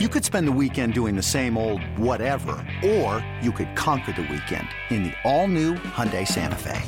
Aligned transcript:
You 0.00 0.08
could 0.08 0.24
spend 0.24 0.48
the 0.48 0.58
weekend 0.60 0.92
doing 0.92 1.14
the 1.14 1.22
same 1.22 1.56
old 1.56 1.80
whatever, 1.96 2.56
or 2.84 3.24
you 3.40 3.52
could 3.52 3.76
conquer 3.76 4.10
the 4.10 4.22
weekend 4.22 4.66
in 4.90 5.04
the 5.04 5.12
all-new 5.22 5.74
Hyundai 5.74 6.26
Santa 6.26 6.56
Fe. 6.56 6.82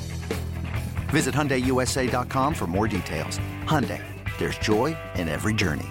Visit 1.11 1.33
HyundaiUSA.com 1.33 2.53
for 2.53 2.67
more 2.67 2.89
details. 2.89 3.39
Hyundai, 3.63 4.03
there's 4.39 4.59
joy 4.59 4.97
in 5.15 5.29
every 5.29 5.55
journey. 5.55 5.87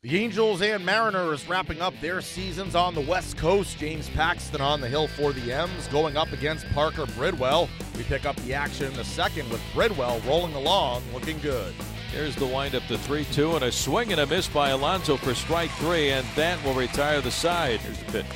The 0.00 0.16
Angels 0.16 0.62
and 0.62 0.82
Mariners 0.82 1.46
wrapping 1.46 1.82
up 1.82 1.92
their 2.00 2.22
seasons 2.22 2.74
on 2.74 2.94
the 2.94 3.02
West 3.02 3.36
Coast. 3.36 3.76
James 3.76 4.08
Paxton 4.08 4.62
on 4.62 4.80
the 4.80 4.88
hill 4.88 5.08
for 5.08 5.34
the 5.34 5.52
M's, 5.52 5.88
going 5.88 6.16
up 6.16 6.32
against 6.32 6.66
Parker 6.70 7.04
Bridwell. 7.04 7.68
We 7.98 8.04
pick 8.04 8.24
up 8.24 8.36
the 8.36 8.54
action 8.54 8.86
in 8.86 8.94
the 8.94 9.04
second 9.04 9.50
with 9.50 9.60
Bridwell 9.74 10.26
rolling 10.26 10.54
along, 10.54 11.02
looking 11.12 11.38
good. 11.40 11.74
Here's 12.12 12.36
the 12.36 12.46
windup 12.46 12.86
to 12.86 12.96
3 12.96 13.24
2 13.24 13.56
and 13.56 13.64
a 13.64 13.72
swing 13.72 14.12
and 14.12 14.20
a 14.20 14.26
miss 14.26 14.48
by 14.48 14.70
Alonso 14.70 15.16
for 15.16 15.34
strike 15.34 15.70
three, 15.72 16.10
and 16.10 16.26
that 16.36 16.62
will 16.64 16.74
retire 16.74 17.20
the 17.20 17.30
side. 17.30 17.80
Here's 17.80 17.98
the 17.98 18.12
pitch. 18.12 18.26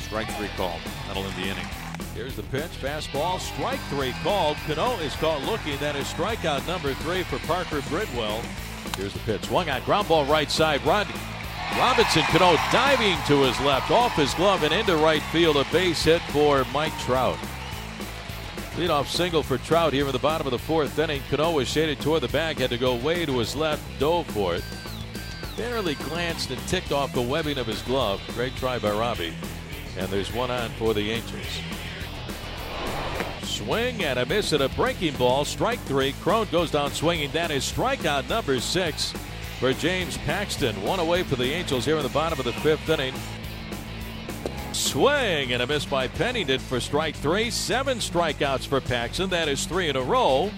Strike 0.00 0.30
three 0.36 0.48
called. 0.56 0.80
That'll 1.06 1.22
end 1.22 1.34
the 1.36 1.48
inning. 1.48 1.66
Here's 2.14 2.36
the 2.36 2.42
pitch. 2.44 2.70
Fastball. 2.80 3.40
Strike 3.40 3.80
three 3.88 4.12
called. 4.22 4.56
Cano 4.66 4.96
is 4.98 5.14
caught 5.16 5.42
looking. 5.42 5.78
That 5.78 5.96
is 5.96 6.06
strikeout 6.06 6.66
number 6.66 6.94
three 6.94 7.22
for 7.22 7.38
Parker 7.46 7.80
Bridwell. 7.82 8.42
Here's 8.96 9.12
the 9.12 9.20
pitch. 9.20 9.44
Swung 9.46 9.70
on 9.70 9.82
ground 9.84 10.08
ball 10.08 10.26
right 10.26 10.50
side. 10.50 10.84
Rod 10.84 11.06
Robinson 11.78 12.22
Cano 12.24 12.56
diving 12.70 13.16
to 13.26 13.42
his 13.42 13.58
left, 13.60 13.90
off 13.90 14.14
his 14.16 14.34
glove 14.34 14.62
and 14.62 14.74
into 14.74 14.96
right 14.96 15.22
field. 15.22 15.56
A 15.56 15.64
base 15.72 16.04
hit 16.04 16.20
for 16.22 16.66
Mike 16.72 16.96
Trout. 16.98 17.38
Leadoff 18.76 19.06
single 19.06 19.42
for 19.42 19.58
Trout 19.58 19.92
here 19.92 20.06
in 20.06 20.12
the 20.12 20.18
bottom 20.18 20.46
of 20.46 20.50
the 20.50 20.58
fourth 20.58 20.98
inning. 20.98 21.20
Cano 21.28 21.50
was 21.50 21.68
shaded 21.68 22.00
toward 22.00 22.22
the 22.22 22.28
bag, 22.28 22.58
had 22.58 22.70
to 22.70 22.78
go 22.78 22.94
way 22.96 23.26
to 23.26 23.38
his 23.38 23.54
left, 23.54 23.82
dove 24.00 24.26
for 24.28 24.54
it. 24.54 24.64
Barely 25.58 25.94
glanced 25.94 26.50
and 26.50 26.60
ticked 26.68 26.90
off 26.90 27.12
the 27.12 27.20
webbing 27.20 27.58
of 27.58 27.66
his 27.66 27.82
glove. 27.82 28.22
Great 28.34 28.56
try 28.56 28.78
by 28.78 28.90
Robbie. 28.90 29.34
And 29.98 30.08
there's 30.08 30.32
one 30.32 30.50
on 30.50 30.70
for 30.70 30.94
the 30.94 31.10
Angels. 31.10 31.60
Swing 33.42 34.02
and 34.04 34.18
a 34.18 34.24
miss 34.24 34.54
at 34.54 34.62
a 34.62 34.70
breaking 34.70 35.16
ball. 35.16 35.44
Strike 35.44 35.80
three. 35.80 36.14
Cron 36.22 36.48
goes 36.50 36.70
down 36.70 36.92
swinging. 36.92 37.30
That 37.32 37.50
is 37.50 37.70
strikeout 37.70 38.26
number 38.30 38.58
six 38.58 39.12
for 39.60 39.74
James 39.74 40.16
Paxton. 40.18 40.82
One 40.82 40.98
away 40.98 41.24
for 41.24 41.36
the 41.36 41.52
Angels 41.52 41.84
here 41.84 41.98
in 41.98 42.02
the 42.02 42.08
bottom 42.08 42.38
of 42.38 42.46
the 42.46 42.54
fifth 42.54 42.88
inning. 42.88 43.12
Swing 44.72 45.52
and 45.52 45.62
a 45.62 45.66
miss 45.66 45.84
by 45.84 46.08
Pennington 46.08 46.58
for 46.58 46.80
strike 46.80 47.14
three. 47.16 47.50
Seven 47.50 47.98
strikeouts 47.98 48.66
for 48.66 48.80
Paxton. 48.80 49.30
That 49.30 49.48
is 49.48 49.66
three 49.66 49.88
in 49.88 49.96
a 49.96 50.02
row. 50.02 50.50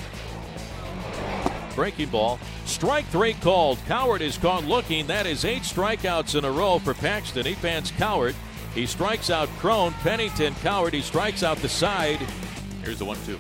Breaking 1.74 2.08
ball. 2.08 2.38
Strike 2.64 3.06
three 3.06 3.34
called. 3.34 3.78
Cowart 3.86 4.20
is 4.20 4.38
caught 4.38 4.64
looking. 4.64 5.06
That 5.08 5.26
is 5.26 5.44
eight 5.44 5.62
strikeouts 5.62 6.38
in 6.38 6.44
a 6.44 6.50
row 6.50 6.78
for 6.78 6.94
Paxton. 6.94 7.44
He 7.44 7.54
fans 7.54 7.90
Cowart. 7.92 8.34
He 8.74 8.86
strikes 8.86 9.30
out 9.30 9.48
Cron. 9.58 9.92
Pennington, 9.94 10.54
Cowart. 10.54 10.92
He 10.92 11.00
strikes 11.00 11.42
out 11.42 11.58
the 11.58 11.68
side. 11.68 12.18
Here's 12.82 12.98
the 12.98 13.04
one 13.04 13.18
two. 13.26 13.38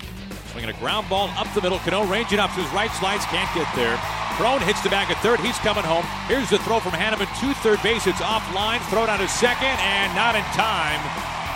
Swinging 0.50 0.70
a 0.70 0.78
ground 0.78 1.08
ball 1.08 1.28
up 1.36 1.52
the 1.54 1.62
middle. 1.62 1.78
Cano 1.78 2.04
ranging 2.06 2.38
up 2.38 2.50
to 2.50 2.60
his 2.62 2.72
right 2.72 2.90
slides. 2.92 3.24
Can't 3.26 3.52
get 3.54 3.72
there. 3.76 4.23
Cron 4.34 4.60
hits 4.62 4.82
the 4.82 4.90
bag 4.90 5.08
at 5.10 5.22
third. 5.22 5.38
He's 5.38 5.58
coming 5.58 5.84
home. 5.84 6.04
Here's 6.26 6.50
the 6.50 6.58
throw 6.58 6.80
from 6.80 6.90
Hannemann 6.90 7.30
to 7.38 7.54
third 7.62 7.80
base. 7.82 8.06
It's 8.08 8.18
offline. 8.18 8.82
Throw 8.90 9.06
down 9.06 9.20
to 9.20 9.28
second 9.28 9.78
and 9.78 10.10
not 10.14 10.34
in 10.34 10.42
time. 10.58 10.98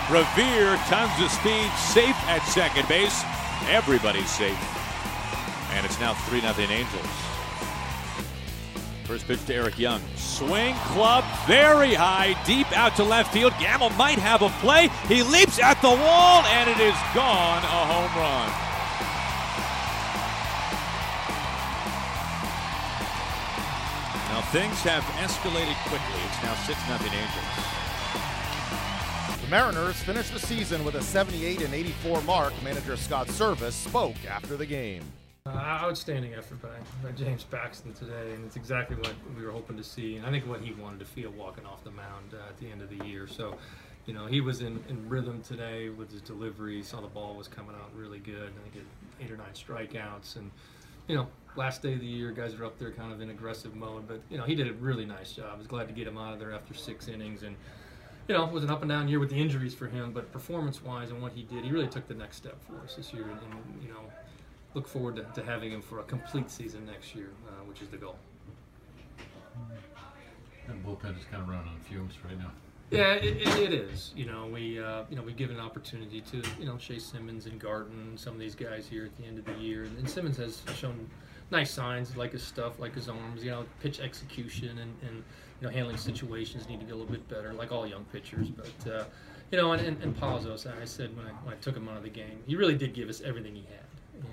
Revere, 0.07 0.79
tons 0.87 1.11
of 1.21 1.29
speed, 1.29 1.67
safe 1.75 2.15
at 2.31 2.39
second 2.47 2.87
base. 2.87 3.23
Everybody's 3.67 4.29
safe. 4.29 4.57
And 5.75 5.85
it's 5.85 5.99
now 5.99 6.13
3 6.13 6.39
0 6.39 6.53
Angels. 6.55 7.05
First 9.03 9.27
pitch 9.27 9.43
to 9.47 9.55
Eric 9.55 9.77
Young. 9.77 10.01
Swing 10.15 10.73
club 10.95 11.25
very 11.47 11.93
high, 11.93 12.41
deep 12.45 12.71
out 12.77 12.95
to 12.95 13.03
left 13.03 13.33
field. 13.33 13.53
Gamel 13.59 13.89
might 13.91 14.19
have 14.19 14.41
a 14.41 14.49
play. 14.61 14.87
He 15.09 15.21
leaps 15.23 15.59
at 15.59 15.81
the 15.81 15.89
wall, 15.89 16.43
and 16.45 16.69
it 16.69 16.79
is 16.79 16.95
gone. 17.13 17.59
A 17.59 17.81
home 17.91 18.13
run. 18.15 18.68
Things 24.51 24.81
have 24.81 25.03
escalated 25.21 25.75
quickly. 25.87 26.21
It's 26.25 26.41
now 26.41 26.55
6 26.55 26.83
0 26.87 26.97
Angels. 27.03 27.45
The 29.43 29.47
Mariners 29.47 29.95
finished 29.97 30.33
the 30.33 30.39
season 30.39 30.83
with 30.83 30.95
a 30.95 31.03
78 31.03 31.61
and 31.61 31.71
84 31.71 32.23
mark. 32.23 32.51
Manager 32.63 32.97
Scott 32.97 33.27
Servais 33.27 33.73
spoke 33.73 34.15
after 34.27 34.57
the 34.57 34.65
game. 34.65 35.03
Uh, 35.45 35.51
outstanding 35.51 36.33
effort 36.33 36.59
by, 36.63 36.69
by 37.03 37.11
James 37.11 37.43
Paxton 37.43 37.93
today, 37.93 38.33
and 38.33 38.43
it's 38.43 38.55
exactly 38.55 38.95
what 38.95 39.13
we 39.37 39.45
were 39.45 39.51
hoping 39.51 39.77
to 39.77 39.83
see, 39.83 40.15
and 40.15 40.25
I 40.25 40.31
think 40.31 40.47
what 40.47 40.61
he 40.61 40.73
wanted 40.73 40.97
to 41.01 41.05
feel 41.05 41.29
walking 41.29 41.67
off 41.67 41.83
the 41.83 41.91
mound 41.91 42.33
uh, 42.33 42.49
at 42.49 42.57
the 42.57 42.71
end 42.71 42.81
of 42.81 42.89
the 42.89 43.05
year. 43.05 43.27
So, 43.27 43.55
you 44.07 44.15
know, 44.15 44.25
he 44.25 44.41
was 44.41 44.61
in, 44.61 44.83
in 44.89 45.07
rhythm 45.07 45.43
today 45.43 45.89
with 45.89 46.11
his 46.11 46.23
delivery. 46.23 46.81
Saw 46.81 47.01
the 47.01 47.07
ball 47.07 47.35
was 47.35 47.47
coming 47.47 47.75
out 47.75 47.91
really 47.95 48.17
good. 48.17 48.49
I 48.49 48.61
think 48.63 48.73
he 48.73 48.79
had 48.79 48.87
eight 49.21 49.31
or 49.31 49.37
nine 49.37 49.53
strikeouts, 49.53 50.37
and 50.37 50.49
you 51.07 51.15
know, 51.15 51.27
last 51.59 51.83
day 51.83 51.93
of 51.93 51.99
the 51.99 52.05
year, 52.05 52.31
guys 52.31 52.55
are 52.55 52.63
up 52.63 52.79
there 52.79 52.89
kind 52.89 53.11
of 53.11 53.19
in 53.19 53.29
aggressive 53.29 53.75
mode, 53.75 54.07
but 54.07 54.21
you 54.29 54.37
know, 54.37 54.45
he 54.45 54.55
did 54.55 54.67
a 54.67 54.73
really 54.73 55.05
nice 55.05 55.33
job. 55.33 55.51
I 55.53 55.57
was 55.57 55.67
glad 55.67 55.89
to 55.89 55.93
get 55.93 56.07
him 56.07 56.17
out 56.17 56.33
of 56.33 56.39
there 56.39 56.53
after 56.53 56.73
six 56.73 57.09
innings, 57.09 57.43
and 57.43 57.55
you 58.29 58.35
know, 58.35 58.45
it 58.45 58.51
was 58.51 58.63
an 58.63 58.69
up 58.69 58.81
and 58.81 58.89
down 58.89 59.09
year 59.09 59.19
with 59.19 59.29
the 59.29 59.35
injuries 59.35 59.75
for 59.75 59.87
him, 59.87 60.13
but 60.13 60.31
performance-wise 60.31 61.11
and 61.11 61.21
what 61.21 61.33
he 61.33 61.43
did, 61.43 61.65
he 61.65 61.71
really 61.71 61.87
took 61.87 62.07
the 62.07 62.13
next 62.13 62.37
step 62.37 62.55
for 62.65 62.81
us 62.83 62.95
this 62.95 63.13
year, 63.13 63.23
and, 63.23 63.31
and 63.31 63.83
you 63.83 63.89
know 63.89 63.99
look 64.73 64.87
forward 64.87 65.17
to, 65.17 65.23
to, 65.33 65.43
having 65.43 65.71
him 65.71 65.81
for 65.81 65.99
a 65.99 66.03
complete 66.03 66.49
season 66.49 66.85
next 66.85 67.13
year, 67.15 67.31
uh, 67.47 67.63
which 67.65 67.81
is 67.81 67.89
the 67.89 67.97
goal. 67.97 68.15
And 70.67 70.85
bullpen 70.85 71.17
is 71.17 71.25
kind 71.25 71.41
of 71.41 71.49
running 71.49 71.67
on 71.67 71.79
fumes 71.89 72.13
right 72.23 72.37
now. 72.37 72.51
Yeah, 72.91 73.13
it, 73.13 73.37
it, 73.41 73.59
it 73.59 73.73
is. 73.73 74.13
You 74.15 74.27
know, 74.27 74.47
we 74.47 74.79
uh, 74.79 75.03
you 75.09 75.17
know 75.17 75.23
we 75.23 75.33
give 75.33 75.49
an 75.49 75.59
opportunity 75.59 76.21
to 76.21 76.41
you 76.57 76.65
know 76.65 76.77
Chase 76.77 77.05
Simmons 77.05 77.47
and 77.47 77.59
Garton, 77.59 78.15
some 78.15 78.33
of 78.33 78.39
these 78.39 78.55
guys 78.55 78.87
here 78.87 79.05
at 79.05 79.17
the 79.17 79.25
end 79.25 79.39
of 79.39 79.45
the 79.45 79.55
year, 79.55 79.83
and, 79.83 79.97
and 79.97 80.09
Simmons 80.09 80.37
has 80.37 80.61
shown 80.75 81.09
nice 81.51 81.71
signs, 81.71 82.15
like 82.15 82.31
his 82.31 82.43
stuff, 82.43 82.79
like 82.79 82.95
his 82.95 83.09
arms. 83.09 83.43
You 83.43 83.51
know, 83.51 83.65
pitch 83.81 83.99
execution 83.99 84.77
and, 84.79 84.93
and 85.01 85.23
you 85.61 85.67
know 85.67 85.69
handling 85.69 85.97
situations 85.97 86.67
need 86.67 86.79
to 86.79 86.85
get 86.85 86.93
a 86.93 86.97
little 86.97 87.11
bit 87.11 87.27
better, 87.27 87.53
like 87.53 87.71
all 87.71 87.85
young 87.87 88.05
pitchers. 88.05 88.49
But 88.49 88.91
uh, 88.91 89.03
you 89.51 89.57
know, 89.57 89.71
and, 89.71 89.81
and, 89.85 90.01
and 90.03 90.15
Pazos, 90.15 90.65
I 90.65 90.85
said 90.85 91.15
when 91.15 91.25
I 91.25 91.31
when 91.43 91.53
I 91.53 91.57
took 91.57 91.75
him 91.75 91.87
out 91.87 91.97
of 91.97 92.03
the 92.03 92.09
game, 92.09 92.39
he 92.45 92.55
really 92.55 92.75
did 92.75 92.93
give 92.93 93.09
us 93.09 93.21
everything 93.21 93.55
he 93.55 93.63
had 93.69 93.85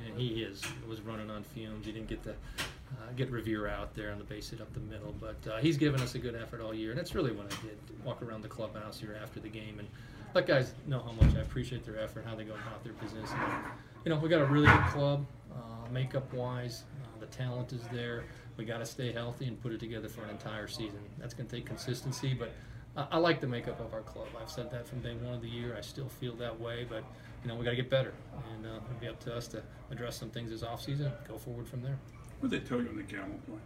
and 0.06 0.18
he 0.18 0.42
is 0.42 0.62
was 0.88 1.00
running 1.00 1.30
on 1.30 1.42
fumes. 1.42 1.86
He 1.86 1.92
didn't 1.92 2.08
get 2.08 2.22
the 2.22 2.32
uh, 2.32 3.12
get 3.16 3.30
Revere 3.30 3.68
out 3.68 3.94
there 3.94 4.12
on 4.12 4.18
the 4.18 4.24
base 4.24 4.50
hit 4.50 4.60
up 4.60 4.72
the 4.72 4.80
middle, 4.80 5.14
but 5.20 5.36
uh, 5.50 5.58
he's 5.58 5.76
given 5.76 6.00
us 6.00 6.14
a 6.14 6.18
good 6.18 6.34
effort 6.34 6.60
all 6.60 6.72
year, 6.72 6.90
and 6.90 6.98
that's 6.98 7.14
really 7.14 7.32
what 7.32 7.46
I 7.46 7.66
did. 7.66 7.76
Walk 8.04 8.22
around 8.22 8.42
the 8.42 8.48
clubhouse 8.48 9.00
here 9.00 9.18
after 9.20 9.40
the 9.40 9.48
game 9.48 9.78
and 9.78 9.88
let 10.34 10.46
guys 10.46 10.72
know 10.86 11.00
how 11.00 11.12
much 11.12 11.34
I 11.34 11.40
appreciate 11.40 11.84
their 11.84 11.98
effort, 11.98 12.24
how 12.26 12.36
they 12.36 12.44
go 12.44 12.52
about 12.52 12.84
their 12.84 12.92
business. 12.94 13.30
And, 13.32 13.64
you 14.04 14.10
know, 14.10 14.18
we 14.18 14.28
got 14.28 14.40
a 14.40 14.46
really 14.46 14.66
good 14.66 14.86
club, 14.86 15.26
uh, 15.52 15.90
makeup 15.90 16.32
wise. 16.32 16.84
The 17.30 17.36
talent 17.36 17.72
is 17.72 17.82
there. 17.92 18.24
We 18.56 18.64
got 18.64 18.78
to 18.78 18.86
stay 18.86 19.12
healthy 19.12 19.46
and 19.46 19.60
put 19.60 19.72
it 19.72 19.80
together 19.80 20.08
for 20.08 20.22
an 20.22 20.30
entire 20.30 20.66
season. 20.68 21.00
That's 21.18 21.34
going 21.34 21.48
to 21.48 21.56
take 21.56 21.66
consistency, 21.66 22.34
but 22.34 22.52
I 22.96 23.18
like 23.18 23.40
the 23.40 23.46
makeup 23.46 23.80
of 23.80 23.92
our 23.92 24.00
club. 24.00 24.28
I've 24.40 24.50
said 24.50 24.70
that 24.70 24.88
from 24.88 25.00
day 25.00 25.14
one 25.16 25.34
of 25.34 25.42
the 25.42 25.48
year. 25.48 25.74
I 25.76 25.82
still 25.82 26.08
feel 26.08 26.34
that 26.36 26.58
way, 26.58 26.86
but 26.88 27.04
you 27.42 27.48
know 27.48 27.56
we 27.56 27.64
got 27.64 27.70
to 27.70 27.76
get 27.76 27.90
better, 27.90 28.14
and 28.54 28.64
uh, 28.64 28.76
it'll 28.76 29.00
be 29.00 29.08
up 29.08 29.20
to 29.20 29.34
us 29.34 29.46
to 29.48 29.62
address 29.90 30.16
some 30.16 30.30
things 30.30 30.50
this 30.50 30.62
offseason. 30.62 31.10
Go 31.28 31.36
forward 31.36 31.68
from 31.68 31.82
there. 31.82 31.98
What 32.40 32.50
did 32.50 32.62
they 32.62 32.68
tell 32.68 32.80
you 32.80 32.88
on 32.88 32.96
the 32.96 33.02
play? 33.02 33.58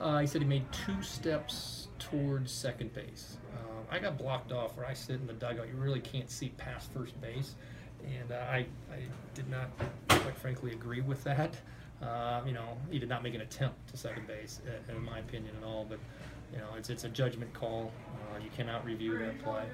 Uh, 0.00 0.18
he 0.20 0.26
said 0.26 0.40
he 0.40 0.48
made 0.48 0.64
two 0.72 1.02
steps 1.02 1.88
towards 1.98 2.52
second 2.52 2.94
base. 2.94 3.36
Uh, 3.54 3.94
I 3.94 3.98
got 3.98 4.16
blocked 4.16 4.52
off 4.52 4.76
where 4.76 4.86
I 4.86 4.94
sit 4.94 5.16
in 5.16 5.26
the 5.26 5.32
dugout. 5.32 5.68
You 5.68 5.74
really 5.74 6.00
can't 6.00 6.30
see 6.30 6.50
past 6.50 6.92
first 6.92 7.20
base, 7.20 7.56
and 8.04 8.30
uh, 8.30 8.36
I 8.36 8.66
I 8.92 9.00
did 9.34 9.48
not, 9.50 9.70
quite 10.08 10.36
frankly, 10.36 10.72
agree 10.72 11.00
with 11.00 11.24
that. 11.24 11.56
Uh, 12.02 12.40
you 12.46 12.52
know, 12.52 12.78
he 12.90 12.98
did 12.98 13.08
not 13.08 13.22
make 13.22 13.34
an 13.34 13.42
attempt 13.42 13.88
to 13.90 13.96
second 13.96 14.26
base, 14.26 14.60
in 14.88 15.04
my 15.04 15.18
opinion, 15.18 15.54
at 15.60 15.66
all. 15.66 15.84
But 15.88 15.98
you 16.52 16.58
know, 16.58 16.68
it's 16.76 16.90
it's 16.90 17.04
a 17.04 17.08
judgment 17.08 17.52
call. 17.52 17.92
Uh, 18.32 18.38
you 18.38 18.50
cannot 18.56 18.84
review 18.84 19.18
that 19.18 19.38
play, 19.42 19.64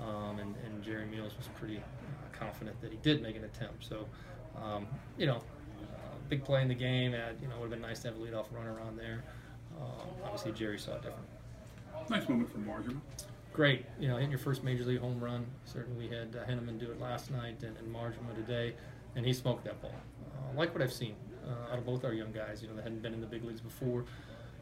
um, 0.00 0.38
and, 0.38 0.54
and 0.64 0.82
Jerry 0.82 1.06
Meals 1.06 1.36
was 1.36 1.48
pretty 1.58 1.78
uh, 1.78 2.38
confident 2.38 2.80
that 2.80 2.90
he 2.90 2.98
did 3.02 3.22
make 3.22 3.36
an 3.36 3.44
attempt. 3.44 3.84
So, 3.84 4.06
um, 4.60 4.86
you 5.16 5.26
know, 5.26 5.36
uh, 5.36 6.16
big 6.28 6.44
play 6.44 6.62
in 6.62 6.68
the 6.68 6.74
game. 6.74 7.14
And, 7.14 7.40
you 7.40 7.48
know, 7.48 7.54
it 7.54 7.60
would 7.60 7.70
have 7.70 7.80
been 7.80 7.88
nice 7.88 8.00
to 8.00 8.08
have 8.08 8.16
a 8.16 8.20
leadoff 8.20 8.46
runner 8.52 8.80
on 8.80 8.96
there. 8.96 9.24
Um, 9.80 10.08
obviously, 10.24 10.52
Jerry 10.52 10.78
saw 10.78 10.96
it 10.96 11.02
different. 11.02 11.28
Nice 12.10 12.28
moment 12.28 12.50
for 12.50 12.58
Marjama. 12.58 13.00
Great, 13.52 13.86
you 13.98 14.08
know, 14.08 14.14
hitting 14.14 14.30
your 14.30 14.38
first 14.38 14.62
major 14.62 14.84
league 14.84 15.00
home 15.00 15.20
run. 15.20 15.46
Certainly, 15.64 16.08
we 16.08 16.14
had 16.14 16.36
uh, 16.36 16.44
Hannemann 16.50 16.78
do 16.78 16.90
it 16.90 17.00
last 17.00 17.30
night, 17.30 17.62
and, 17.62 17.76
and 17.76 18.36
today, 18.36 18.74
and 19.16 19.24
he 19.24 19.32
smoked 19.32 19.64
that 19.64 19.80
ball. 19.80 19.94
Uh, 20.36 20.56
like 20.56 20.72
what 20.72 20.82
I've 20.82 20.92
seen 20.92 21.14
uh, 21.46 21.72
out 21.72 21.78
of 21.78 21.86
both 21.86 22.04
our 22.04 22.12
young 22.12 22.32
guys. 22.32 22.62
You 22.62 22.68
know, 22.68 22.74
they 22.74 22.82
hadn't 22.82 23.02
been 23.02 23.14
in 23.14 23.20
the 23.20 23.26
big 23.26 23.44
leagues 23.44 23.60
before. 23.60 24.04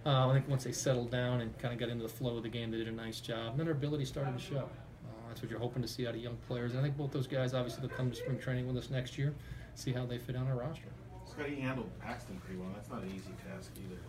Uh, 0.05 0.29
I 0.29 0.35
think 0.35 0.49
once 0.49 0.65
they 0.65 0.73
settled 0.73 1.11
down 1.11 1.41
and 1.41 1.57
kind 1.59 1.75
of 1.75 1.81
got 1.81 1.89
into 1.89 2.05
the 2.05 2.09
flow 2.09 2.37
of 2.37 2.43
the 2.43 2.49
game, 2.49 2.71
they 2.71 2.79
did 2.79 2.89
a 2.89 2.93
nice 2.93 3.21
job. 3.21 3.51
And 3.51 3.59
then 3.59 3.67
their 3.67 3.75
ability 3.75 4.05
started 4.05 4.39
to 4.39 4.43
show. 4.43 4.59
Uh, 4.59 5.29
that's 5.29 5.43
what 5.43 5.51
you're 5.51 5.59
hoping 5.59 5.83
to 5.83 5.89
see 5.89 6.07
out 6.07 6.15
of 6.15 6.21
young 6.21 6.37
players. 6.47 6.73
And 6.73 6.81
I 6.81 6.85
think 6.85 6.97
both 6.97 7.11
those 7.11 7.27
guys 7.27 7.55
obviously 7.55 7.87
they'll 7.87 7.97
come 7.97 8.11
to 8.11 8.17
spring 8.17 8.39
training 8.39 8.67
with 8.67 8.77
us 8.77 8.91
next 8.91 9.19
year, 9.19 9.35
see 9.75 9.93
how 9.93 10.07
they 10.07 10.19
fit 10.19 10.37
on 10.37 10.47
our 10.47 10.57
roster. 10.57 10.85
Scott, 11.25 11.47
he 11.49 11.61
handled 11.61 11.91
Paxton 12.01 12.41
pretty 12.45 12.61
well. 12.61 12.71
That's 12.75 12.89
not 12.89 13.03
an 13.03 13.09
easy 13.09 13.35
task 13.51 13.73
either. 13.77 14.01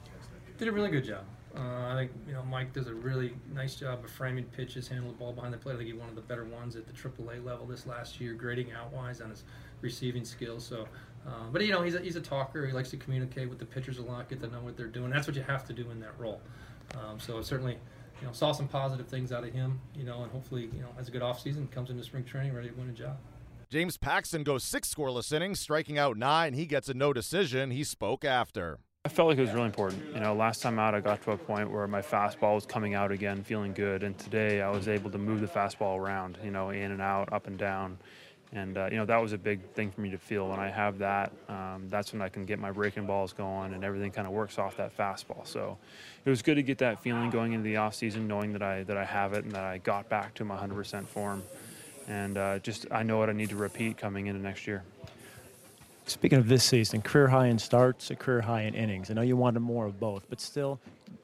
Did 0.57 0.67
a 0.69 0.71
really 0.71 0.89
good 0.89 1.03
job. 1.03 1.23
Uh, 1.55 1.93
I 1.93 1.95
think 1.95 2.11
you 2.27 2.33
know 2.33 2.43
Mike 2.43 2.73
does 2.73 2.87
a 2.87 2.93
really 2.93 3.33
nice 3.53 3.75
job 3.75 4.03
of 4.03 4.09
framing 4.09 4.45
pitches, 4.45 4.87
handling 4.87 5.13
the 5.13 5.17
ball 5.17 5.31
behind 5.31 5.53
the 5.53 5.57
plate. 5.57 5.73
I 5.73 5.77
think 5.77 5.89
he's 5.89 5.99
one 5.99 6.09
of 6.09 6.15
the 6.15 6.21
better 6.21 6.45
ones 6.45 6.75
at 6.75 6.87
the 6.87 6.93
AAA 6.93 7.43
level 7.43 7.65
this 7.67 7.85
last 7.85 8.19
year, 8.19 8.33
grading 8.33 8.71
out 8.71 8.91
wise 8.91 9.21
on 9.21 9.29
his 9.29 9.43
receiving 9.81 10.25
skills. 10.25 10.65
So, 10.65 10.87
uh, 11.27 11.31
but 11.51 11.61
you 11.63 11.71
know 11.71 11.81
he's 11.81 11.95
a, 11.95 11.99
he's 11.99 12.15
a 12.15 12.21
talker. 12.21 12.65
He 12.65 12.73
likes 12.73 12.89
to 12.91 12.97
communicate 12.97 13.49
with 13.49 13.59
the 13.59 13.65
pitchers 13.65 13.97
a 13.97 14.01
lot, 14.01 14.29
get 14.29 14.39
to 14.41 14.47
know 14.47 14.61
what 14.61 14.77
they're 14.77 14.87
doing. 14.87 15.11
That's 15.11 15.27
what 15.27 15.35
you 15.35 15.43
have 15.43 15.65
to 15.67 15.73
do 15.73 15.89
in 15.91 15.99
that 15.99 16.17
role. 16.17 16.41
Um, 16.95 17.19
so 17.19 17.41
certainly, 17.41 17.77
you 18.21 18.27
know, 18.27 18.33
saw 18.33 18.53
some 18.53 18.67
positive 18.67 19.07
things 19.07 19.31
out 19.31 19.43
of 19.43 19.53
him. 19.53 19.79
You 19.95 20.05
know, 20.05 20.23
and 20.23 20.31
hopefully, 20.31 20.69
you 20.73 20.81
know, 20.81 20.89
has 20.97 21.09
a 21.09 21.11
good 21.11 21.21
offseason, 21.21 21.69
comes 21.69 21.89
into 21.89 22.03
spring 22.03 22.23
training 22.23 22.53
ready 22.53 22.69
to 22.69 22.75
win 22.75 22.89
a 22.89 22.93
job. 22.93 23.17
James 23.69 23.97
Paxton 23.97 24.43
goes 24.43 24.63
six 24.63 24.93
scoreless 24.93 25.33
innings, 25.33 25.59
striking 25.59 25.97
out 25.97 26.15
nine. 26.15 26.53
He 26.53 26.65
gets 26.65 26.87
a 26.87 26.93
no 26.93 27.11
decision. 27.11 27.71
He 27.71 27.83
spoke 27.83 28.23
after. 28.23 28.79
I 29.03 29.09
felt 29.09 29.27
like 29.27 29.37
it 29.37 29.41
was 29.41 29.51
really 29.51 29.67
important. 29.67 30.03
You 30.13 30.21
know, 30.21 30.33
last 30.33 30.61
time 30.61 30.79
out, 30.79 30.95
I 30.95 31.01
got 31.01 31.21
to 31.23 31.31
a 31.31 31.37
point 31.37 31.71
where 31.71 31.87
my 31.87 32.01
fastball 32.01 32.55
was 32.55 32.65
coming 32.65 32.93
out 32.93 33.11
again, 33.11 33.43
feeling 33.43 33.73
good. 33.73 34.03
And 34.03 34.17
today, 34.17 34.61
I 34.61 34.69
was 34.69 34.87
able 34.87 35.09
to 35.11 35.17
move 35.17 35.41
the 35.41 35.47
fastball 35.47 35.97
around, 35.97 36.37
you 36.43 36.51
know, 36.51 36.69
in 36.69 36.91
and 36.91 37.01
out, 37.01 37.31
up 37.31 37.47
and 37.47 37.57
down. 37.57 37.97
And, 38.53 38.77
uh, 38.77 38.87
you 38.89 38.97
know, 38.97 39.05
that 39.05 39.21
was 39.21 39.33
a 39.33 39.37
big 39.37 39.61
thing 39.71 39.91
for 39.91 40.01
me 40.01 40.09
to 40.11 40.17
feel. 40.17 40.47
When 40.47 40.59
I 40.59 40.69
have 40.69 40.99
that, 40.99 41.33
um, 41.49 41.87
that's 41.89 42.13
when 42.13 42.21
I 42.21 42.29
can 42.29 42.45
get 42.45 42.59
my 42.59 42.71
breaking 42.71 43.05
balls 43.05 43.33
going 43.33 43.73
and 43.73 43.83
everything 43.83 44.11
kind 44.11 44.25
of 44.25 44.33
works 44.33 44.57
off 44.57 44.77
that 44.77 44.97
fastball. 44.97 45.45
So 45.45 45.77
it 46.23 46.29
was 46.29 46.41
good 46.41 46.55
to 46.55 46.63
get 46.63 46.77
that 46.77 47.01
feeling 47.01 47.29
going 47.29 47.51
into 47.51 47.63
the 47.63 47.77
off 47.77 47.95
season, 47.95 48.27
knowing 48.27 48.53
that 48.53 48.61
I, 48.61 48.83
that 48.83 48.95
I 48.95 49.03
have 49.03 49.33
it 49.33 49.43
and 49.43 49.51
that 49.51 49.63
I 49.63 49.79
got 49.79 50.07
back 50.07 50.33
to 50.35 50.45
my 50.45 50.55
100% 50.55 51.05
form 51.05 51.43
and 52.07 52.37
uh, 52.37 52.59
just 52.59 52.85
I 52.91 53.03
know 53.03 53.17
what 53.17 53.29
I 53.29 53.33
need 53.33 53.49
to 53.49 53.55
repeat 53.55 53.97
coming 53.97 54.27
into 54.27 54.41
next 54.41 54.65
year. 54.65 54.83
Speaking 56.05 56.39
of 56.39 56.47
this 56.47 56.63
season, 56.63 57.01
career 57.01 57.27
high 57.27 57.47
in 57.47 57.59
starts, 57.59 58.09
a 58.11 58.15
career 58.15 58.41
high 58.41 58.61
in 58.61 58.73
innings. 58.73 59.11
I 59.11 59.13
know 59.13 59.21
you 59.21 59.35
wanted 59.35 59.59
more 59.59 59.85
of 59.85 59.99
both, 59.99 60.23
but 60.29 60.39
still, 60.39 60.79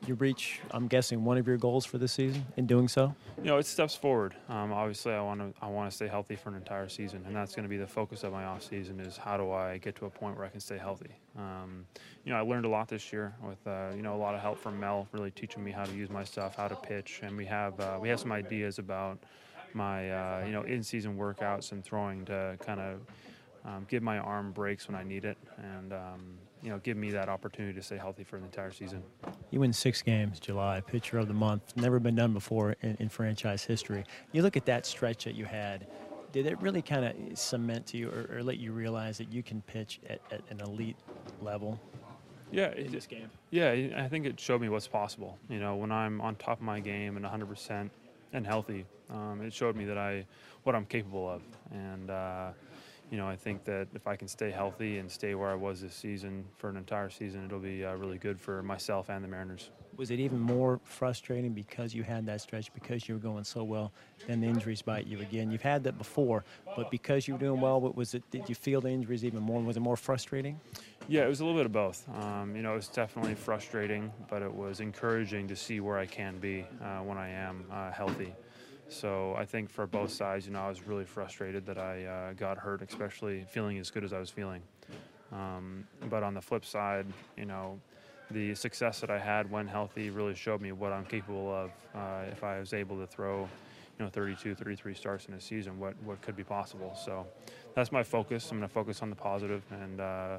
you 0.07 0.15
reach, 0.15 0.59
I'm 0.71 0.87
guessing, 0.87 1.23
one 1.23 1.37
of 1.37 1.47
your 1.47 1.57
goals 1.57 1.85
for 1.85 1.97
this 1.97 2.11
season 2.11 2.45
in 2.57 2.65
doing 2.65 2.87
so. 2.87 3.15
You 3.37 3.45
know, 3.45 3.57
it 3.57 3.65
steps 3.65 3.95
forward. 3.95 4.35
Um, 4.49 4.71
obviously, 4.71 5.13
I 5.13 5.21
want 5.21 5.39
to 5.39 5.53
I 5.61 5.67
want 5.67 5.89
to 5.89 5.95
stay 5.95 6.07
healthy 6.07 6.35
for 6.35 6.49
an 6.49 6.55
entire 6.55 6.89
season, 6.89 7.23
and 7.25 7.35
that's 7.35 7.55
going 7.55 7.63
to 7.63 7.69
be 7.69 7.77
the 7.77 7.87
focus 7.87 8.23
of 8.23 8.31
my 8.31 8.45
off 8.45 8.63
season. 8.63 8.99
Is 8.99 9.17
how 9.17 9.37
do 9.37 9.51
I 9.51 9.77
get 9.77 9.95
to 9.97 10.05
a 10.05 10.09
point 10.09 10.37
where 10.37 10.45
I 10.45 10.49
can 10.49 10.59
stay 10.59 10.77
healthy? 10.77 11.11
Um, 11.37 11.85
you 12.23 12.31
know, 12.31 12.37
I 12.37 12.41
learned 12.41 12.65
a 12.65 12.69
lot 12.69 12.87
this 12.87 13.11
year 13.11 13.33
with 13.41 13.65
uh, 13.65 13.91
you 13.95 14.01
know 14.01 14.15
a 14.15 14.17
lot 14.17 14.35
of 14.35 14.41
help 14.41 14.57
from 14.57 14.79
Mel, 14.79 15.07
really 15.11 15.31
teaching 15.31 15.63
me 15.63 15.71
how 15.71 15.83
to 15.83 15.93
use 15.93 16.09
my 16.09 16.23
stuff, 16.23 16.55
how 16.55 16.67
to 16.67 16.75
pitch, 16.75 17.21
and 17.23 17.35
we 17.35 17.45
have 17.45 17.79
uh, 17.79 17.97
we 18.01 18.09
have 18.09 18.19
some 18.19 18.31
ideas 18.31 18.79
about 18.79 19.19
my 19.73 20.11
uh, 20.11 20.43
you 20.45 20.51
know 20.51 20.63
in-season 20.63 21.17
workouts 21.17 21.71
and 21.71 21.83
throwing 21.83 22.25
to 22.25 22.57
kind 22.61 22.79
of 22.79 22.99
um, 23.65 23.85
give 23.89 24.03
my 24.03 24.17
arm 24.19 24.51
breaks 24.51 24.87
when 24.87 24.95
I 24.95 25.03
need 25.03 25.25
it, 25.25 25.37
and 25.57 25.93
um, 25.93 26.37
you 26.63 26.69
know 26.69 26.79
give 26.79 26.97
me 26.97 27.11
that 27.11 27.29
opportunity 27.29 27.73
to 27.73 27.83
stay 27.83 27.97
healthy 27.97 28.23
for 28.23 28.37
the 28.39 28.45
entire 28.45 28.71
season. 28.71 29.03
You 29.51 29.59
win 29.59 29.73
six 29.73 30.01
games, 30.01 30.39
July, 30.39 30.81
pitcher 30.81 31.17
of 31.19 31.27
the 31.27 31.33
month, 31.33 31.75
never 31.75 31.99
been 31.99 32.15
done 32.15 32.33
before 32.33 32.75
in, 32.81 32.95
in 32.99 33.09
franchise 33.09 33.63
history. 33.63 34.03
You 34.31 34.41
look 34.41 34.57
at 34.57 34.65
that 34.65 34.85
stretch 34.85 35.25
that 35.25 35.35
you 35.35 35.45
had. 35.45 35.87
Did 36.31 36.47
it 36.47 36.59
really 36.61 36.81
kind 36.81 37.05
of 37.05 37.37
cement 37.37 37.85
to 37.87 37.97
you, 37.97 38.09
or, 38.09 38.37
or, 38.37 38.43
let 38.43 38.57
you 38.57 38.71
realize 38.71 39.19
that 39.19 39.31
you 39.31 39.43
can 39.43 39.61
pitch 39.61 39.99
at, 40.09 40.19
at 40.31 40.41
an 40.49 40.61
elite 40.61 40.95
level? 41.43 41.79
Yeah, 42.51 42.73
in 42.73 42.91
this 42.91 43.05
game. 43.05 43.29
Yeah, 43.51 43.71
I 43.95 44.07
think 44.07 44.25
it 44.25 44.39
showed 44.39 44.59
me 44.59 44.67
what's 44.67 44.87
possible. 44.87 45.37
You 45.47 45.59
know, 45.59 45.75
when 45.75 45.91
I'm 45.91 46.21
on 46.21 46.35
top 46.37 46.57
of 46.57 46.63
my 46.63 46.79
game 46.79 47.17
and 47.17 47.23
100 47.23 47.45
percent 47.47 47.91
and 48.33 48.45
healthy. 48.45 48.85
Um, 49.09 49.41
it 49.41 49.53
showed 49.53 49.75
me 49.75 49.85
that 49.85 49.97
I 49.97 50.25
what 50.63 50.75
I'm 50.75 50.85
capable 50.85 51.29
of, 51.29 51.41
and 51.71 52.09
uh, 52.09 52.49
you 53.13 53.19
know 53.19 53.27
I 53.27 53.35
think 53.35 53.63
that 53.65 53.89
if 53.93 54.07
I 54.07 54.15
can 54.15 54.27
stay 54.27 54.49
healthy 54.49 54.97
and 54.97 55.09
stay 55.09 55.35
where 55.35 55.51
I 55.51 55.53
was 55.53 55.81
this 55.81 55.93
season 55.93 56.45
for 56.57 56.67
an 56.67 56.77
entire 56.77 57.11
season, 57.11 57.45
it'll 57.45 57.59
be 57.59 57.85
uh, 57.85 57.93
really 57.93 58.17
good 58.17 58.41
for 58.41 58.63
myself 58.63 59.07
and 59.09 59.23
the 59.23 59.27
Mariners. 59.27 59.69
Was 59.97 60.09
it 60.09 60.19
even 60.19 60.39
more 60.39 60.79
frustrating 60.83 61.53
because 61.53 61.93
you 61.93 62.01
had 62.01 62.25
that 62.25 62.41
stretch 62.41 62.73
because 62.73 63.07
you 63.07 63.13
were 63.13 63.21
going 63.21 63.43
so 63.43 63.63
well? 63.63 63.91
Then 64.25 64.41
the 64.41 64.47
injuries 64.47 64.81
bite 64.81 65.05
you 65.05 65.19
again. 65.19 65.51
You've 65.51 65.61
had 65.61 65.83
that 65.83 65.99
before, 65.99 66.43
but 66.75 66.89
because 66.89 67.27
you 67.27 67.35
were 67.35 67.39
doing 67.39 67.61
well, 67.61 67.79
what 67.79 67.95
was 67.95 68.15
it? 68.15 68.23
Did 68.31 68.49
you 68.49 68.55
feel 68.55 68.81
the 68.81 68.89
injuries 68.89 69.23
even 69.23 69.43
more? 69.43 69.61
Was 69.61 69.77
it 69.77 69.81
more 69.81 69.95
frustrating? 69.95 70.59
Yeah, 71.07 71.23
it 71.23 71.27
was 71.27 71.41
a 71.41 71.45
little 71.45 71.59
bit 71.59 71.67
of 71.67 71.71
both. 71.71 72.09
Um, 72.17 72.55
you 72.55 72.63
know, 72.63 72.71
it 72.71 72.77
was 72.77 72.87
definitely 72.87 73.35
frustrating, 73.35 74.11
but 74.27 74.41
it 74.41 74.51
was 74.51 74.79
encouraging 74.79 75.47
to 75.49 75.55
see 75.55 75.81
where 75.81 75.99
I 75.99 76.07
can 76.07 76.39
be 76.39 76.65
uh, 76.81 77.01
when 77.01 77.19
I 77.19 77.29
am 77.29 77.65
uh, 77.71 77.91
healthy. 77.91 78.33
So 78.89 79.35
I 79.37 79.45
think 79.45 79.69
for 79.69 79.87
both 79.87 80.11
sides, 80.11 80.45
you 80.45 80.53
know, 80.53 80.61
I 80.61 80.69
was 80.69 80.85
really 80.85 81.05
frustrated 81.05 81.65
that 81.65 81.77
I 81.77 82.05
uh, 82.05 82.33
got 82.33 82.57
hurt, 82.57 82.81
especially 82.81 83.45
feeling 83.49 83.77
as 83.79 83.89
good 83.89 84.03
as 84.03 84.13
I 84.13 84.19
was 84.19 84.29
feeling. 84.29 84.61
Um, 85.31 85.87
but 86.09 86.21
on 86.23 86.33
the 86.33 86.41
flip 86.41 86.63
side, 86.63 87.07
you 87.37 87.45
know, 87.45 87.79
the 88.31 88.55
success 88.55 88.99
that 89.01 89.09
I 89.09 89.19
had 89.19 89.49
when 89.49 89.67
healthy 89.67 90.09
really 90.09 90.35
showed 90.35 90.61
me 90.61 90.71
what 90.71 90.91
I'm 90.91 91.05
capable 91.05 91.53
of 91.53 91.71
uh, 91.95 92.31
if 92.31 92.43
I 92.43 92.59
was 92.59 92.73
able 92.73 92.97
to 92.99 93.07
throw, 93.07 93.41
you 93.99 94.05
know, 94.05 94.09
32, 94.09 94.55
33 94.55 94.93
starts 94.93 95.25
in 95.25 95.33
a 95.33 95.41
season, 95.41 95.79
what, 95.79 95.95
what 96.03 96.21
could 96.21 96.35
be 96.35 96.43
possible. 96.43 96.95
So 97.03 97.25
that's 97.75 97.91
my 97.91 98.03
focus. 98.03 98.49
I'm 98.51 98.57
going 98.57 98.67
to 98.67 98.73
focus 98.73 99.01
on 99.01 99.09
the 99.09 99.15
positive 99.15 99.63
and, 99.71 99.99
uh, 99.99 100.37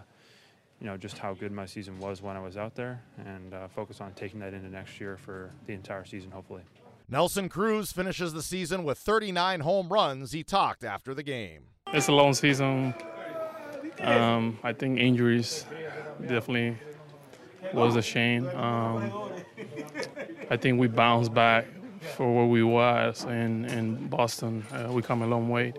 you 0.80 0.86
know, 0.86 0.96
just 0.96 1.18
how 1.18 1.34
good 1.34 1.52
my 1.52 1.66
season 1.66 1.98
was 1.98 2.22
when 2.22 2.36
I 2.36 2.40
was 2.40 2.56
out 2.56 2.74
there 2.74 3.02
and 3.24 3.54
uh, 3.54 3.68
focus 3.68 4.00
on 4.00 4.12
taking 4.12 4.40
that 4.40 4.54
into 4.54 4.68
next 4.68 5.00
year 5.00 5.16
for 5.16 5.50
the 5.66 5.72
entire 5.72 6.04
season, 6.04 6.30
hopefully. 6.30 6.62
Nelson 7.08 7.48
Cruz 7.50 7.92
finishes 7.92 8.32
the 8.32 8.42
season 8.42 8.82
with 8.82 8.98
39 8.98 9.60
home 9.60 9.88
runs. 9.88 10.32
He 10.32 10.42
talked 10.42 10.84
after 10.84 11.12
the 11.14 11.22
game. 11.22 11.64
It's 11.92 12.08
a 12.08 12.12
long 12.12 12.32
season. 12.32 12.94
Um, 14.00 14.58
I 14.62 14.72
think 14.72 14.98
injuries 14.98 15.66
definitely 16.20 16.78
was 17.72 17.96
a 17.96 18.02
shame. 18.02 18.48
Um, 18.48 19.32
I 20.50 20.56
think 20.56 20.80
we 20.80 20.88
bounced 20.88 21.34
back 21.34 21.66
for 22.16 22.34
where 22.34 22.46
we 22.46 22.62
was 22.62 23.24
in, 23.24 23.66
in 23.66 24.08
Boston. 24.08 24.64
Uh, 24.72 24.90
we 24.90 25.02
come 25.02 25.22
a 25.22 25.26
long 25.26 25.48
way. 25.48 25.74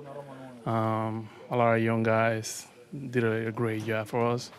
Um, 0.66 1.28
a 1.50 1.58
lot 1.58 1.76
of 1.76 1.84
young 1.84 2.04
guys 2.04 2.68
did 3.10 3.24
a, 3.24 3.48
a 3.48 3.52
great 3.52 3.86
job 3.86 4.08
for 4.08 4.26
us. 4.28 4.52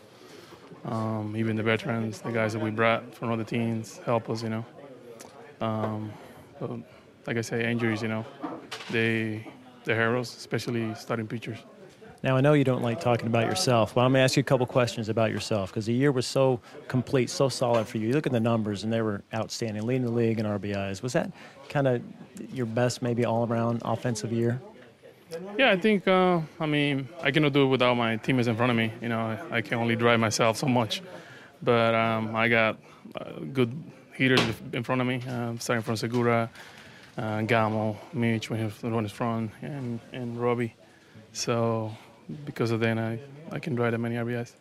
Um, 0.85 1.35
even 1.37 1.57
the 1.57 1.63
veterans, 1.63 2.21
the 2.21 2.31
guys 2.31 2.53
that 2.53 2.63
we 2.63 2.71
brought 2.71 3.15
from 3.15 3.31
other 3.31 3.45
teams, 3.45 3.99
help 3.99 4.29
us, 4.31 4.43
you 4.43 4.51
know. 4.51 4.65
Um, 5.61 6.13
but 6.59 6.71
like 7.27 7.37
I 7.37 7.41
say, 7.41 7.71
injuries, 7.71 8.03
you 8.03 8.09
know, 8.09 8.25
they 8.91 9.47
they're 9.85 9.97
heroes, 9.97 10.37
especially 10.37 10.95
starting 10.95 11.27
pitchers. 11.27 11.59
Now 12.23 12.37
I 12.37 12.41
know 12.41 12.55
you 12.55 12.65
don't 12.65 12.83
like 12.83 13.01
talking 13.01 13.27
about 13.27 13.47
yourself, 13.47 13.95
but 13.95 14.01
I'm 14.01 14.13
gonna 14.13 14.25
ask 14.25 14.37
you 14.37 14.41
a 14.41 14.45
couple 14.45 14.67
questions 14.67 15.09
about 15.09 15.31
yourself 15.31 15.71
because 15.71 15.87
the 15.87 15.93
year 15.93 16.13
was 16.13 16.27
so 16.27 16.61
complete, 16.89 17.31
so 17.31 17.49
solid 17.49 17.87
for 17.87 17.99
you. 17.99 18.09
You 18.09 18.15
look 18.15 18.27
at 18.27 18.33
the 18.33 18.41
numbers 18.41 18.85
and 18.85 18.93
they 18.93 19.03
were 19.03 19.23
outstanding, 19.35 19.87
leading 19.87 20.05
the 20.05 20.11
league 20.11 20.41
in 20.41 20.47
RBIs. 20.47 21.03
Was 21.03 21.13
that 21.13 21.31
kind 21.69 21.87
of 21.87 22.03
your 22.53 22.67
best, 22.67 23.03
maybe 23.03 23.25
all-around 23.25 23.83
offensive 23.85 24.33
year? 24.33 24.61
Yeah, 25.59 25.71
I 25.71 25.77
think. 25.77 26.07
Uh, 26.07 26.41
I 26.61 26.67
mean, 26.67 27.09
I 27.23 27.31
cannot 27.31 27.53
do 27.53 27.65
it 27.65 27.67
without 27.67 27.95
my 27.95 28.17
teammates 28.17 28.49
in 28.49 28.57
front 28.57 28.71
of 28.71 28.77
me. 28.77 28.93
You 29.03 29.09
know, 29.09 29.21
I, 29.21 29.57
I 29.57 29.61
can 29.61 29.79
only 29.79 29.97
drive 29.97 30.21
myself 30.21 30.57
so 30.57 30.67
much, 30.67 31.03
but 31.63 31.95
um, 31.95 32.35
I 32.35 32.49
got 32.49 32.79
uh, 33.21 33.41
good 33.53 33.73
hitters 34.17 34.41
in 34.73 34.83
front 34.83 35.01
of 35.01 35.07
me, 35.07 35.21
um, 35.29 35.59
starting 35.61 35.83
from 35.83 35.97
Segura, 35.97 36.51
uh, 37.19 37.23
Gamo, 37.41 37.97
Mitch 38.13 38.51
when 38.51 38.59
he 38.59 38.65
was 38.65 38.83
on 38.85 39.03
his 39.03 39.13
front, 39.13 39.51
and, 39.63 40.01
and 40.13 40.41
Robbie. 40.41 40.75
So 41.33 41.95
because 42.45 42.71
of 42.71 42.81
that, 42.81 42.99
I, 42.99 43.19
I 43.51 43.59
can 43.59 43.75
drive 43.75 43.93
that 43.93 43.99
many 43.99 44.17
RBIs. 44.17 44.53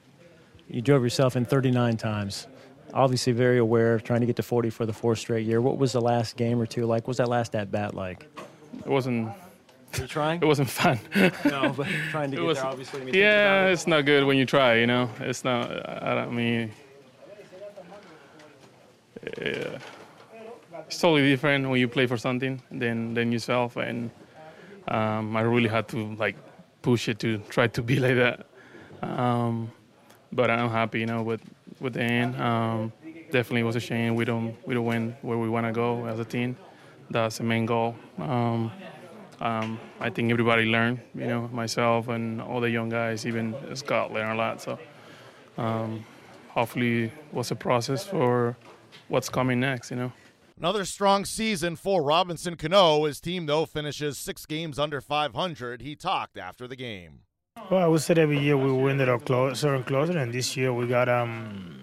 You 0.69 0.81
drove 0.81 1.03
yourself 1.03 1.35
in 1.35 1.45
39 1.45 1.97
times. 1.97 2.47
Obviously, 2.93 3.33
very 3.33 3.57
aware 3.57 3.93
of 3.93 4.03
trying 4.03 4.21
to 4.21 4.25
get 4.25 4.35
to 4.37 4.43
40 4.43 4.69
for 4.69 4.85
the 4.85 4.93
fourth 4.93 5.19
straight 5.19 5.45
year. 5.45 5.61
What 5.61 5.77
was 5.77 5.91
the 5.91 6.01
last 6.01 6.37
game 6.37 6.59
or 6.59 6.65
two 6.65 6.85
like? 6.85 7.03
What 7.03 7.09
was 7.09 7.17
that 7.17 7.27
last 7.29 7.55
at 7.55 7.71
bat 7.71 7.93
like? 7.93 8.27
It 8.77 8.87
wasn't. 8.87 9.31
You're 9.97 10.07
trying? 10.07 10.39
It 10.43 10.45
wasn't 10.45 10.69
fun. 10.69 10.99
no, 11.45 11.73
but 11.75 11.87
trying 12.09 12.31
to 12.31 12.37
get 12.37 12.43
was, 12.43 12.57
there, 12.57 12.67
obviously. 12.67 13.19
yeah, 13.19 13.67
it's 13.67 13.87
not 13.87 14.05
good 14.05 14.25
when 14.25 14.37
you 14.37 14.45
try. 14.45 14.75
You 14.75 14.87
know, 14.87 15.09
it's 15.19 15.43
not. 15.43 15.69
I, 15.69 16.15
don't 16.15 16.29
I 16.29 16.31
mean, 16.31 16.71
uh, 19.39 19.79
it's 20.87 20.99
totally 20.99 21.27
different 21.29 21.69
when 21.69 21.79
you 21.79 21.87
play 21.87 22.07
for 22.07 22.17
something 22.17 22.61
than 22.71 23.13
than 23.13 23.31
yourself, 23.31 23.77
and 23.77 24.11
um, 24.87 25.35
I 25.35 25.41
really 25.41 25.69
had 25.69 25.87
to 25.89 26.15
like 26.15 26.35
push 26.81 27.09
it 27.09 27.19
to 27.19 27.39
try 27.49 27.67
to 27.67 27.81
be 27.81 27.99
like 28.05 28.15
that. 28.15 28.45
Um, 29.01 29.71
but 30.31 30.49
I'm 30.49 30.69
happy, 30.69 30.99
you 30.99 31.05
know, 31.05 31.23
with 31.23 31.41
with 31.79 31.93
the 31.93 32.01
end. 32.01 32.39
Um, 32.41 32.91
definitely 33.31 33.63
was 33.63 33.75
a 33.75 33.79
shame 33.79 34.15
we 34.15 34.25
don't 34.25 34.55
we 34.67 34.73
don't 34.73 34.85
win 34.85 35.15
where 35.21 35.37
we 35.37 35.49
want 35.49 35.65
to 35.65 35.71
go 35.71 36.05
as 36.05 36.19
a 36.19 36.25
team. 36.25 36.55
That's 37.09 37.37
the 37.37 37.43
main 37.43 37.65
goal. 37.65 37.95
Um, 38.17 38.71
um, 39.41 39.79
I 39.99 40.09
think 40.09 40.31
everybody 40.31 40.65
learned, 40.65 40.99
you 41.13 41.27
know, 41.27 41.49
myself 41.51 42.07
and 42.07 42.41
all 42.41 42.61
the 42.61 42.69
young 42.69 42.89
guys, 42.89 43.25
even 43.25 43.53
Scott 43.75 44.11
learned 44.11 44.31
a 44.31 44.35
lot. 44.35 44.61
So 44.61 44.79
um, 45.57 46.05
hopefully, 46.49 47.05
it 47.05 47.11
was 47.31 47.51
a 47.51 47.55
process 47.55 48.03
for 48.05 48.55
what's 49.07 49.29
coming 49.29 49.59
next, 49.59 49.91
you 49.91 49.97
know. 49.97 50.11
Another 50.57 50.85
strong 50.85 51.25
season 51.25 51.75
for 51.75 52.01
Robinson 52.01 52.55
Cano. 52.55 53.03
His 53.03 53.19
team, 53.19 53.45
though, 53.45 53.65
finishes 53.65 54.17
six 54.17 54.45
games 54.45 54.79
under 54.79 55.01
500. 55.01 55.81
He 55.81 55.95
talked 55.95 56.37
after 56.37 56.65
the 56.65 56.77
game. 56.77 57.19
Well, 57.69 57.83
I 57.83 57.87
would 57.87 58.01
say 58.01 58.13
every 58.15 58.39
year 58.39 58.55
we 58.55 58.71
win 58.71 59.01
it 59.01 59.09
up 59.09 59.25
closer 59.25 59.73
and 59.73 59.85
closer, 59.85 60.17
and 60.17 60.33
this 60.33 60.55
year 60.55 60.73
we 60.73 60.87
got 60.87 61.09
um 61.09 61.81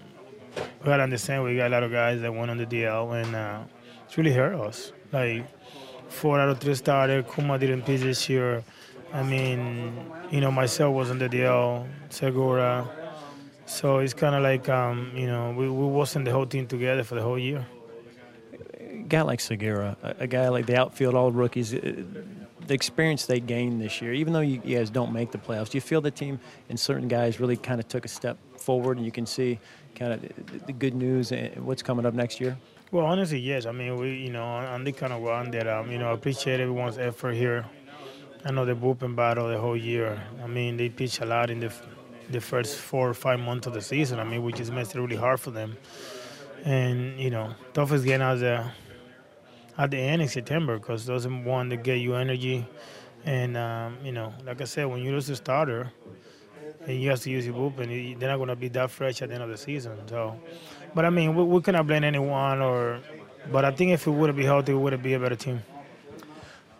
we 0.55 0.85
gotta 0.85 1.03
understand 1.03 1.43
we 1.43 1.57
got 1.57 1.67
a 1.67 1.69
lot 1.69 1.83
of 1.83 1.91
guys 1.91 2.21
that 2.21 2.33
went 2.33 2.49
on 2.51 2.57
the 2.57 2.65
DL, 2.65 3.21
and 3.21 3.35
uh, 3.35 3.63
it's 4.05 4.17
really 4.17 4.31
hurt 4.33 4.55
us. 4.55 4.91
Like 5.11 5.45
four 6.09 6.39
out 6.39 6.49
of 6.49 6.59
three 6.59 6.75
started. 6.75 7.27
Kuma 7.27 7.57
didn't 7.59 7.83
pitch 7.83 8.01
this 8.01 8.29
year. 8.29 8.63
I 9.11 9.23
mean, 9.23 10.11
you 10.31 10.41
know, 10.41 10.51
myself 10.51 10.95
was 10.95 11.11
on 11.11 11.19
the 11.19 11.29
DL, 11.29 11.87
Segura. 12.09 12.87
So 13.65 13.99
it's 13.99 14.13
kind 14.13 14.35
of 14.35 14.43
like, 14.43 14.67
um, 14.69 15.11
you 15.15 15.27
know, 15.27 15.51
we, 15.51 15.69
we 15.69 15.85
wasn't 15.85 16.25
the 16.25 16.31
whole 16.31 16.45
team 16.45 16.67
together 16.67 17.03
for 17.03 17.15
the 17.15 17.21
whole 17.21 17.39
year. 17.39 17.65
A 18.79 19.05
guy 19.07 19.21
like 19.21 19.39
Segura, 19.39 19.97
a, 20.03 20.15
a 20.19 20.27
guy 20.27 20.49
like 20.49 20.65
the 20.65 20.77
outfield, 20.77 21.15
all 21.15 21.31
rookies, 21.31 21.73
uh, 21.73 22.03
the 22.67 22.73
experience 22.73 23.25
they 23.25 23.39
gained 23.39 23.81
this 23.81 24.01
year, 24.01 24.13
even 24.13 24.33
though 24.33 24.41
you 24.41 24.57
guys 24.57 24.89
don't 24.89 25.11
make 25.11 25.31
the 25.31 25.37
playoffs, 25.37 25.69
do 25.69 25.77
you 25.77 25.81
feel 25.81 26.01
the 26.01 26.11
team 26.11 26.39
and 26.69 26.79
certain 26.79 27.07
guys 27.07 27.39
really 27.39 27.57
kind 27.57 27.79
of 27.79 27.87
took 27.87 28.05
a 28.05 28.07
step 28.07 28.37
forward 28.57 28.97
and 28.97 29.05
you 29.05 29.11
can 29.11 29.25
see 29.25 29.59
kind 29.95 30.13
of 30.13 30.65
the 30.65 30.73
good 30.73 30.93
news 30.93 31.31
and 31.31 31.65
what's 31.65 31.83
coming 31.83 32.05
up 32.05 32.13
next 32.13 32.39
year? 32.39 32.57
Well, 32.91 33.05
honestly, 33.05 33.39
yes. 33.39 33.65
I 33.65 33.71
mean, 33.71 33.97
we, 33.97 34.17
you 34.17 34.29
know, 34.29 34.45
I'm 34.45 34.83
the 34.83 34.91
kind 34.91 35.13
of 35.13 35.21
one 35.21 35.51
that, 35.51 35.67
um, 35.67 35.91
you 35.91 35.97
know, 35.97 36.13
appreciate 36.13 36.59
everyone's 36.59 36.97
effort 36.97 37.33
here. 37.33 37.65
I 38.45 38.51
know 38.51 38.65
the 38.65 38.75
bullpen 38.75 39.15
battle 39.15 39.47
the 39.47 39.57
whole 39.57 39.77
year. 39.77 40.21
I 40.43 40.47
mean, 40.47 40.77
they 40.77 40.89
pitch 40.89 41.19
a 41.21 41.25
lot 41.25 41.49
in 41.49 41.59
the 41.59 41.73
the 42.33 42.41
first 42.41 42.77
four 42.77 43.09
or 43.09 43.13
five 43.13 43.39
months 43.39 43.67
of 43.67 43.73
the 43.73 43.81
season. 43.81 44.19
I 44.19 44.23
mean, 44.23 44.43
we 44.43 44.51
just 44.51 44.71
makes 44.71 44.93
it 44.93 44.99
really 44.99 45.15
hard 45.15 45.39
for 45.39 45.51
them. 45.51 45.77
And 46.65 47.19
you 47.19 47.29
know, 47.29 47.53
toughest 47.73 48.05
game 48.05 48.21
at 48.21 48.35
the 48.35 48.65
at 49.77 49.91
the 49.91 49.97
end 49.97 50.21
in 50.21 50.27
September 50.27 50.77
because 50.77 51.09
are 51.09 51.19
one 51.29 51.69
to 51.69 51.77
get 51.77 51.95
you 51.95 52.15
energy. 52.15 52.67
And 53.25 53.55
um, 53.55 53.97
you 54.03 54.11
know, 54.11 54.33
like 54.45 54.61
I 54.61 54.65
said, 54.65 54.85
when 54.85 55.01
you 55.01 55.11
lose 55.11 55.29
a 55.29 55.35
starter 55.35 55.91
and 56.85 57.01
you 57.01 57.09
have 57.09 57.21
to 57.21 57.29
use 57.29 57.45
your 57.45 57.55
bullpen, 57.55 58.19
they're 58.19 58.29
not 58.29 58.37
going 58.37 58.49
to 58.49 58.55
be 58.55 58.67
that 58.69 58.91
fresh 58.91 59.21
at 59.21 59.29
the 59.29 59.35
end 59.35 59.43
of 59.43 59.49
the 59.49 59.57
season. 59.57 59.97
So, 60.07 60.37
but 60.93 61.05
I 61.05 61.09
mean, 61.09 61.35
we, 61.35 61.43
we 61.43 61.61
cannot 61.61 61.87
blame 61.87 62.03
anyone. 62.03 62.61
Or, 62.61 62.99
but 63.51 63.63
I 63.63 63.71
think 63.71 63.91
if 63.91 64.07
it 64.07 64.11
would 64.11 64.27
have 64.27 64.35
been 64.35 64.45
healthy, 64.45 64.73
it 64.73 64.75
would 64.75 65.01
be 65.01 65.13
a 65.13 65.19
better 65.19 65.35
team 65.35 65.61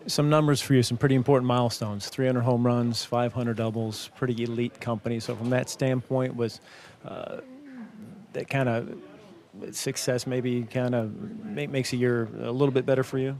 some 0.06 0.28
numbers 0.28 0.60
for 0.60 0.74
you, 0.74 0.82
some 0.82 0.96
pretty 0.96 1.14
important 1.14 1.46
milestones 1.46 2.08
300 2.08 2.42
home 2.42 2.64
runs, 2.64 3.04
500 3.04 3.56
doubles, 3.56 4.10
pretty 4.16 4.42
elite 4.42 4.80
company. 4.80 5.20
So, 5.20 5.34
from 5.34 5.50
that 5.50 5.68
standpoint, 5.68 6.36
was 6.36 6.60
uh, 7.04 7.40
that 8.32 8.48
kind 8.48 8.68
of 8.68 8.98
success 9.72 10.26
maybe 10.26 10.62
kind 10.64 10.94
of 10.94 11.44
make, 11.44 11.70
makes 11.70 11.92
a 11.92 11.96
year 11.96 12.28
a 12.42 12.50
little 12.50 12.72
bit 12.72 12.86
better 12.86 13.04
for 13.04 13.18
you? 13.18 13.36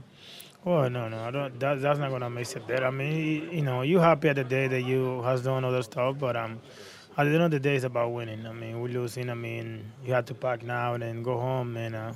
Well, 0.63 0.89
no, 0.89 1.07
no, 1.07 1.19
I 1.19 1.31
don't. 1.31 1.59
That, 1.59 1.81
that's 1.81 1.99
not 1.99 2.09
gonna 2.09 2.29
make 2.29 2.51
it 2.55 2.67
better. 2.67 2.87
I 2.87 2.89
mean, 2.89 3.51
you 3.51 3.61
know, 3.61 3.83
you 3.83 3.99
happy 3.99 4.29
at 4.29 4.35
the 4.35 4.43
day 4.43 4.67
that 4.67 4.81
you 4.81 5.21
has 5.21 5.43
done 5.43 5.63
other 5.63 5.83
stuff, 5.83 6.17
but 6.17 6.35
um, 6.35 6.59
at 7.17 7.25
the 7.25 7.33
end 7.33 7.43
of 7.43 7.51
the 7.51 7.59
day, 7.59 7.75
it's 7.75 7.85
about 7.85 8.13
winning. 8.13 8.47
I 8.47 8.51
mean, 8.51 8.81
we're 8.81 8.89
losing. 8.89 9.29
I 9.29 9.35
mean, 9.35 9.91
you 10.03 10.13
have 10.13 10.25
to 10.25 10.33
pack 10.33 10.63
now 10.63 10.95
and 10.95 11.03
then 11.03 11.21
go 11.21 11.37
home 11.37 11.77
and 11.77 11.95
uh, 11.95 12.13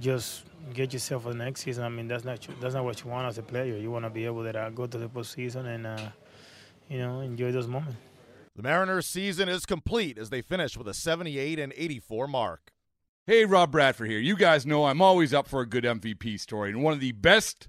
just 0.00 0.42
get 0.74 0.92
yourself 0.92 1.24
for 1.24 1.30
the 1.30 1.38
next 1.38 1.62
season. 1.62 1.84
I 1.84 1.88
mean, 1.88 2.08
that's 2.08 2.24
not 2.24 2.46
that's 2.60 2.74
not 2.74 2.84
what 2.84 3.02
you 3.02 3.10
want 3.10 3.26
as 3.26 3.38
a 3.38 3.42
player. 3.42 3.76
You 3.76 3.90
want 3.90 4.04
to 4.04 4.10
be 4.10 4.24
able 4.24 4.44
to 4.44 4.58
uh, 4.58 4.70
go 4.70 4.86
to 4.86 4.98
the 4.98 5.08
postseason 5.08 5.66
and 5.66 5.86
uh, 5.86 6.08
you 6.88 6.98
know 6.98 7.20
enjoy 7.20 7.52
those 7.52 7.66
moments. 7.66 7.96
The 8.56 8.62
Mariners' 8.62 9.06
season 9.06 9.48
is 9.48 9.64
complete 9.64 10.18
as 10.18 10.30
they 10.30 10.42
finish 10.42 10.76
with 10.76 10.88
a 10.88 10.94
78 10.94 11.60
and 11.60 11.72
84 11.76 12.26
mark. 12.26 12.72
Hey, 13.24 13.44
Rob 13.44 13.70
Bradford 13.70 14.10
here. 14.10 14.18
You 14.18 14.36
guys 14.36 14.66
know 14.66 14.86
I'm 14.86 15.00
always 15.00 15.32
up 15.32 15.46
for 15.46 15.60
a 15.60 15.66
good 15.66 15.84
MVP 15.84 16.40
story, 16.40 16.70
and 16.70 16.82
one 16.82 16.92
of 16.92 17.00
the 17.00 17.12
best 17.12 17.68